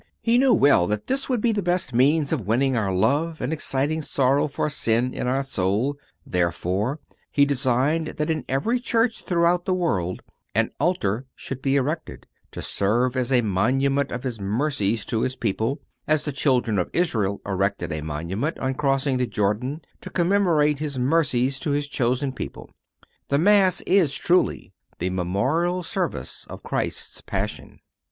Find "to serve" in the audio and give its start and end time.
12.51-13.15